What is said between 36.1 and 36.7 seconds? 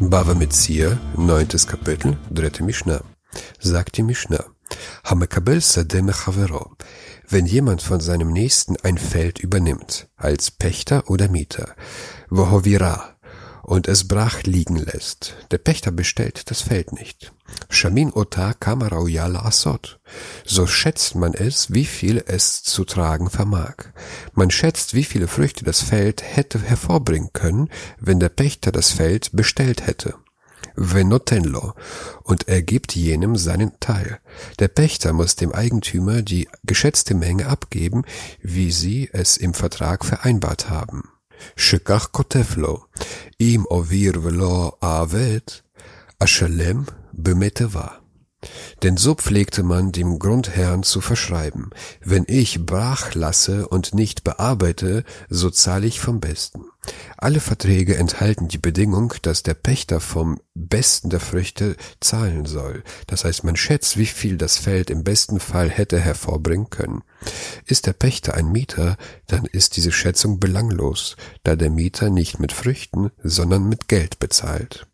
die